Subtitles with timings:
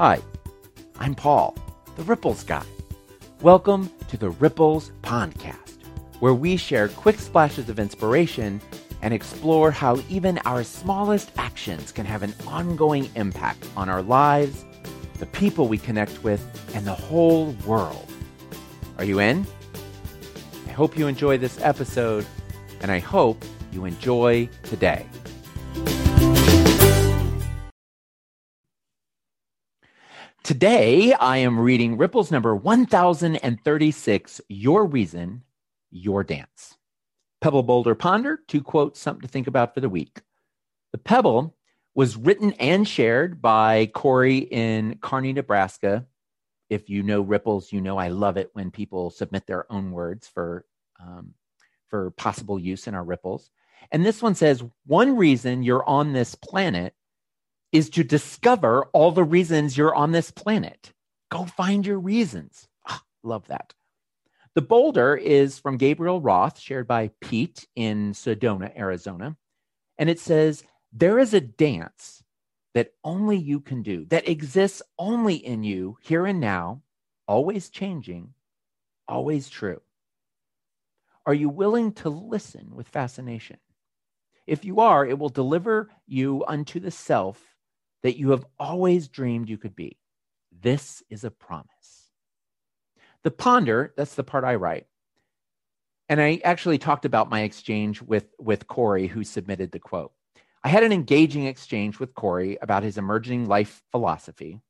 [0.00, 0.20] Hi,
[1.00, 1.56] I'm Paul,
[1.96, 2.62] the Ripples guy.
[3.42, 5.78] Welcome to the Ripples Podcast,
[6.20, 8.60] where we share quick splashes of inspiration
[9.02, 14.64] and explore how even our smallest actions can have an ongoing impact on our lives,
[15.18, 16.46] the people we connect with,
[16.76, 18.08] and the whole world.
[18.98, 19.44] Are you in?
[20.68, 22.24] I hope you enjoy this episode,
[22.82, 25.06] and I hope you enjoy today.
[30.48, 35.42] Today, I am reading Ripples number 1036 Your Reason,
[35.90, 36.78] Your Dance.
[37.42, 40.22] Pebble Boulder Ponder, two quotes, something to think about for the week.
[40.92, 41.54] The Pebble
[41.94, 46.06] was written and shared by Corey in Kearney, Nebraska.
[46.70, 50.28] If you know Ripples, you know I love it when people submit their own words
[50.28, 50.64] for,
[50.98, 51.34] um,
[51.88, 53.50] for possible use in our Ripples.
[53.92, 56.94] And this one says, One reason you're on this planet
[57.72, 60.92] is to discover all the reasons you're on this planet.
[61.30, 62.68] Go find your reasons.
[62.88, 63.74] Oh, love that.
[64.54, 69.36] The boulder is from Gabriel Roth, shared by Pete in Sedona, Arizona.
[69.98, 72.24] And it says, There is a dance
[72.74, 76.82] that only you can do, that exists only in you here and now,
[77.26, 78.32] always changing,
[79.06, 79.80] always true.
[81.26, 83.58] Are you willing to listen with fascination?
[84.46, 87.57] If you are, it will deliver you unto the self
[88.02, 89.98] that you have always dreamed you could be.
[90.60, 91.66] This is a promise.
[93.24, 94.86] The ponder, that's the part I write.
[96.08, 100.12] And I actually talked about my exchange with, with Corey, who submitted the quote.
[100.64, 104.60] I had an engaging exchange with Corey about his emerging life philosophy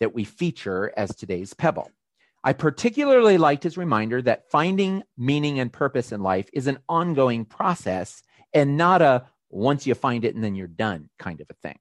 [0.00, 1.90] that we feature as today's pebble.
[2.44, 7.44] I particularly liked his reminder that finding meaning and purpose in life is an ongoing
[7.44, 11.54] process and not a once you find it and then you're done kind of a
[11.54, 11.78] thing.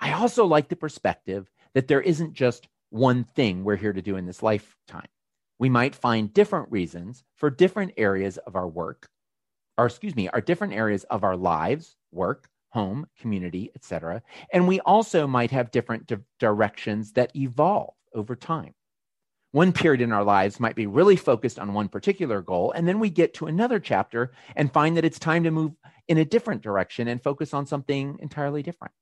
[0.00, 4.16] I also like the perspective that there isn't just one thing we're here to do
[4.16, 5.08] in this lifetime.
[5.58, 9.08] We might find different reasons for different areas of our work,
[9.76, 14.22] or excuse me, our different areas of our lives, work, home, community, etc.
[14.52, 18.74] And we also might have different di- directions that evolve over time.
[19.52, 23.00] One period in our lives might be really focused on one particular goal, and then
[23.00, 25.72] we get to another chapter and find that it's time to move
[26.06, 28.92] in a different direction and focus on something entirely different.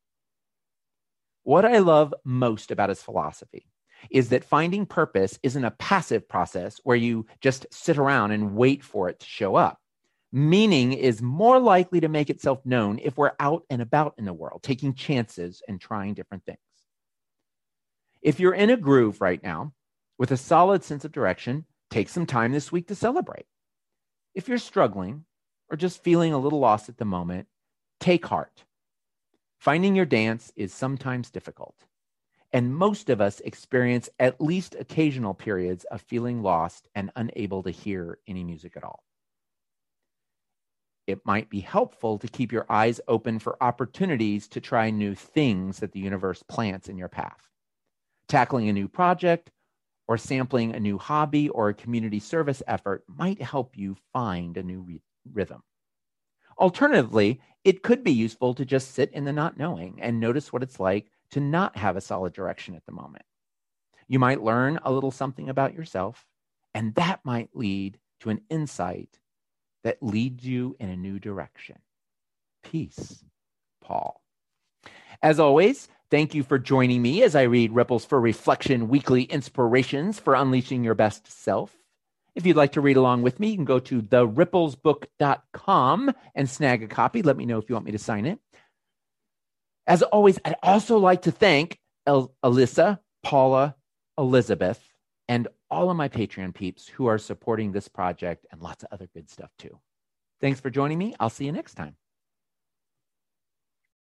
[1.46, 3.68] What I love most about his philosophy
[4.10, 8.82] is that finding purpose isn't a passive process where you just sit around and wait
[8.82, 9.78] for it to show up.
[10.32, 14.32] Meaning is more likely to make itself known if we're out and about in the
[14.32, 16.58] world, taking chances and trying different things.
[18.20, 19.72] If you're in a groove right now
[20.18, 23.46] with a solid sense of direction, take some time this week to celebrate.
[24.34, 25.24] If you're struggling
[25.70, 27.46] or just feeling a little lost at the moment,
[28.00, 28.64] take heart.
[29.58, 31.86] Finding your dance is sometimes difficult,
[32.52, 37.70] and most of us experience at least occasional periods of feeling lost and unable to
[37.70, 39.02] hear any music at all.
[41.06, 45.78] It might be helpful to keep your eyes open for opportunities to try new things
[45.78, 47.48] that the universe plants in your path.
[48.28, 49.50] Tackling a new project
[50.08, 54.62] or sampling a new hobby or a community service effort might help you find a
[54.62, 55.02] new re-
[55.32, 55.62] rhythm.
[56.58, 60.62] Alternatively, it could be useful to just sit in the not knowing and notice what
[60.62, 63.24] it's like to not have a solid direction at the moment.
[64.08, 66.24] You might learn a little something about yourself,
[66.74, 69.18] and that might lead to an insight
[69.82, 71.78] that leads you in a new direction.
[72.62, 73.24] Peace,
[73.80, 74.22] Paul.
[75.22, 80.20] As always, thank you for joining me as I read Ripples for Reflection weekly inspirations
[80.20, 81.76] for unleashing your best self.
[82.36, 86.82] If you'd like to read along with me, you can go to theripplesbook.com and snag
[86.82, 87.22] a copy.
[87.22, 88.38] Let me know if you want me to sign it.
[89.86, 93.74] As always, I'd also like to thank El- Alyssa, Paula,
[94.18, 94.80] Elizabeth,
[95.28, 99.08] and all of my Patreon peeps who are supporting this project and lots of other
[99.14, 99.80] good stuff too.
[100.40, 101.14] Thanks for joining me.
[101.18, 101.96] I'll see you next time.